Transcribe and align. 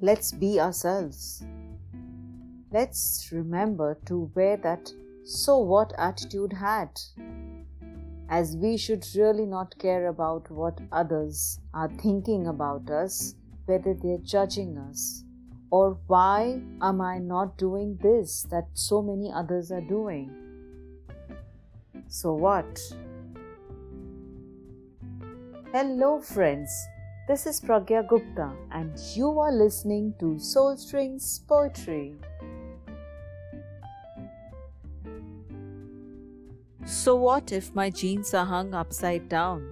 let's 0.00 0.32
be 0.32 0.60
ourselves. 0.60 1.42
Let's 2.70 3.30
remember 3.32 3.98
to 4.06 4.30
wear 4.34 4.56
that 4.58 4.92
so 5.24 5.58
what 5.58 5.92
attitude 5.98 6.52
hat, 6.52 7.00
as 8.28 8.56
we 8.56 8.76
should 8.76 9.04
really 9.16 9.46
not 9.46 9.76
care 9.78 10.08
about 10.08 10.50
what 10.50 10.78
others 10.92 11.58
are 11.74 11.90
thinking 11.98 12.46
about 12.46 12.90
us, 12.90 13.34
whether 13.66 13.94
they're 13.94 14.18
judging 14.18 14.78
us, 14.78 15.24
or 15.70 15.98
why 16.06 16.60
am 16.80 17.00
I 17.00 17.18
not 17.18 17.58
doing 17.58 17.98
this 18.02 18.42
that 18.50 18.68
so 18.74 19.02
many 19.02 19.32
others 19.32 19.72
are 19.72 19.80
doing. 19.80 20.30
So 22.06 22.34
what? 22.34 22.80
Hello, 25.72 26.20
friends. 26.20 26.70
This 27.28 27.44
is 27.44 27.60
Pragya 27.60 28.08
Gupta, 28.08 28.56
and 28.72 28.98
you 29.14 29.38
are 29.38 29.52
listening 29.52 30.14
to 30.18 30.38
Soul 30.38 30.78
Strings 30.78 31.40
Poetry. 31.46 32.14
So, 36.86 37.16
what 37.16 37.52
if 37.52 37.74
my 37.74 37.90
jeans 37.90 38.32
are 38.32 38.46
hung 38.46 38.72
upside 38.72 39.28
down? 39.28 39.70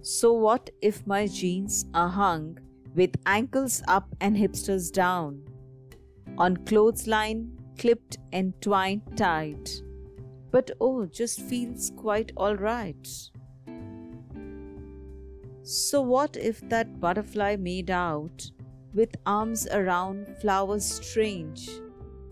So, 0.00 0.32
what 0.32 0.70
if 0.80 1.06
my 1.06 1.28
jeans 1.28 1.84
are 1.94 2.08
hung 2.08 2.58
with 2.96 3.14
ankles 3.26 3.80
up 3.86 4.08
and 4.20 4.36
hipsters 4.36 4.90
down? 4.90 5.40
On 6.36 6.56
clothesline, 6.66 7.52
clipped 7.78 8.18
and 8.32 8.60
twined 8.60 9.16
tight. 9.16 9.70
But 10.50 10.72
oh, 10.80 11.06
just 11.06 11.40
feels 11.42 11.92
quite 11.96 12.32
alright. 12.36 13.30
So, 15.64 16.00
what 16.00 16.36
if 16.36 16.60
that 16.70 16.98
butterfly 16.98 17.54
made 17.54 17.88
out 17.88 18.50
with 18.92 19.14
arms 19.24 19.68
around 19.68 20.26
flowers 20.40 20.84
strange, 20.84 21.70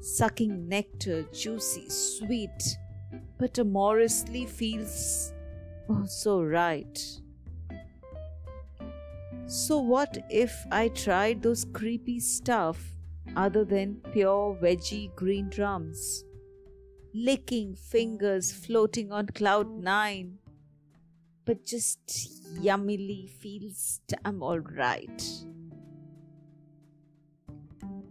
sucking 0.00 0.68
nectar, 0.68 1.22
juicy, 1.32 1.88
sweet, 1.88 2.76
but 3.38 3.56
amorously 3.56 4.44
feels 4.44 5.32
oh 5.88 6.04
so 6.04 6.42
right? 6.42 7.02
So, 9.46 9.78
what 9.78 10.18
if 10.28 10.66
I 10.70 10.88
tried 10.88 11.42
those 11.42 11.64
creepy 11.64 12.20
stuff 12.20 12.94
other 13.36 13.64
than 13.64 14.02
pure 14.12 14.54
veggie 14.60 15.14
green 15.16 15.48
drums? 15.48 16.24
Licking 17.14 17.74
fingers 17.74 18.52
floating 18.52 19.12
on 19.12 19.28
cloud 19.28 19.70
nine 19.70 20.40
but 21.44 21.64
just 21.64 22.06
yummily 22.62 23.28
feels 23.28 24.00
damn 24.08 24.42
alright. 24.42 25.22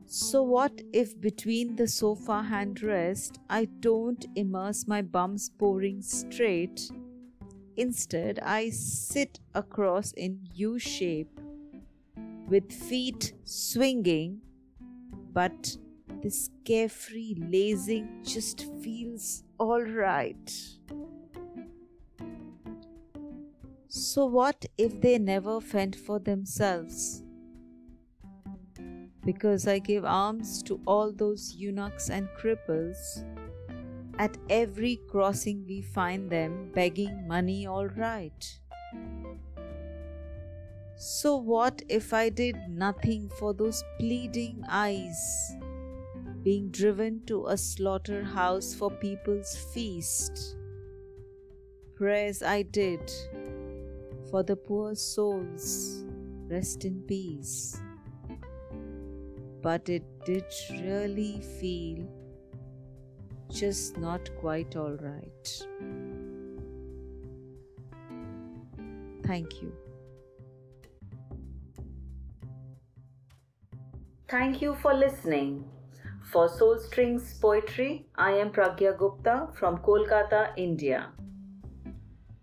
So, 0.05 0.43
what 0.43 0.79
if 0.93 1.19
between 1.19 1.75
the 1.75 1.87
sofa 1.87 2.43
handrest 2.43 3.39
I 3.49 3.65
don't 3.65 4.23
immerse 4.35 4.87
my 4.87 5.01
bums 5.01 5.49
boring 5.49 6.03
straight? 6.03 6.91
Instead, 7.77 8.39
I 8.43 8.69
sit 8.69 9.39
across 9.55 10.11
in 10.11 10.39
U 10.53 10.77
shape 10.77 11.39
with 12.47 12.71
feet 12.71 13.33
swinging, 13.43 14.41
but 15.33 15.75
this 16.21 16.51
carefree 16.63 17.33
lazing 17.37 18.21
just 18.23 18.67
feels 18.83 19.43
alright. 19.59 20.53
So, 23.95 24.25
what 24.25 24.65
if 24.75 24.99
they 25.01 25.19
never 25.19 25.61
fend 25.61 25.95
for 25.95 26.17
themselves? 26.17 27.21
Because 29.23 29.67
I 29.67 29.77
give 29.77 30.03
alms 30.03 30.63
to 30.63 30.81
all 30.87 31.11
those 31.11 31.53
eunuchs 31.53 32.09
and 32.09 32.27
cripples. 32.29 33.23
At 34.17 34.35
every 34.49 34.99
crossing, 35.11 35.63
we 35.67 35.83
find 35.83 36.27
them 36.27 36.71
begging 36.73 37.27
money, 37.27 37.67
all 37.67 37.85
right. 37.85 38.59
So, 40.95 41.35
what 41.35 41.83
if 41.87 42.13
I 42.13 42.29
did 42.29 42.57
nothing 42.67 43.29
for 43.37 43.53
those 43.53 43.83
pleading 43.99 44.63
eyes, 44.67 45.55
being 46.41 46.71
driven 46.71 47.23
to 47.27 47.45
a 47.45 47.57
slaughterhouse 47.57 48.73
for 48.73 48.89
people's 48.89 49.55
feast? 49.55 50.55
Prayers 51.95 52.41
I 52.41 52.63
did 52.63 52.99
for 54.33 54.41
the 54.41 54.55
poor 54.55 54.95
souls, 54.95 56.05
rest 56.49 56.85
in 56.85 56.99
peace. 57.03 57.79
But 59.61 59.89
it 59.89 60.03
did 60.25 60.45
really 60.71 61.39
feel 61.59 62.07
just 63.51 63.99
not 63.99 64.31
quite 64.39 64.75
alright. 64.75 65.51
Thank 69.23 69.61
you. 69.61 69.71
Thank 74.27 74.63
you 74.63 74.73
for 74.81 74.95
listening. 74.95 75.63
For 76.31 76.49
Soul 76.49 76.79
Strings 76.79 77.37
Poetry, 77.39 78.07
I 78.15 78.31
am 78.31 78.49
Pragya 78.49 78.97
Gupta 78.97 79.49
from 79.53 79.77
Kolkata, 79.77 80.53
India. 80.57 81.11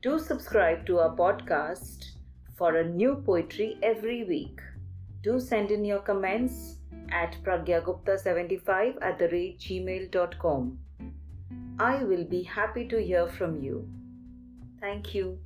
Do 0.02 0.18
subscribe 0.18 0.86
to 0.86 0.98
our 1.00 1.14
podcast 1.14 2.12
for 2.56 2.76
a 2.76 2.88
new 2.88 3.16
poetry 3.16 3.76
every 3.82 4.24
week. 4.24 4.58
Do 5.22 5.38
send 5.38 5.70
in 5.70 5.84
your 5.84 5.98
comments 5.98 6.76
at 7.12 7.36
pragyagupta75 7.44 8.94
at 9.02 9.18
the 9.18 9.28
rate 9.28 9.58
gmail.com. 9.58 10.78
I 11.78 12.02
will 12.04 12.24
be 12.24 12.42
happy 12.44 12.88
to 12.88 13.02
hear 13.02 13.28
from 13.28 13.62
you. 13.62 13.86
Thank 14.80 15.14
you. 15.14 15.38